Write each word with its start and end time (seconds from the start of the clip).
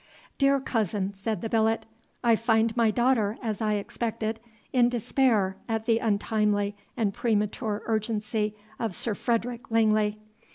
"Dear 0.39 0.59
cousin," 0.59 1.13
said 1.13 1.41
the 1.41 1.47
billet, 1.49 1.85
"I 2.23 2.35
find 2.35 2.75
my 2.75 2.89
daughter, 2.89 3.37
as 3.39 3.61
I 3.61 3.73
expected, 3.75 4.39
in 4.73 4.89
despair 4.89 5.57
at 5.69 5.85
the 5.85 5.99
untimely 5.99 6.75
and 6.97 7.13
premature 7.13 7.83
urgency 7.85 8.55
of 8.79 8.95
Sir 8.95 9.13
Frederick 9.13 9.69
Langley. 9.69 10.17